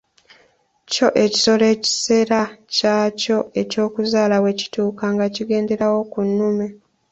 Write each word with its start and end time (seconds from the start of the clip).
Kyo 0.91 1.07
ekisolo 1.23 1.63
ekiseera 1.73 2.41
kyakyo 2.75 3.37
eky'okuzaala 3.61 4.35
bwe 4.39 4.53
kituuka 4.59 5.05
nga 5.13 5.25
kigenderawo 5.35 5.99
ku 6.11 6.19
nnume. 6.27 6.67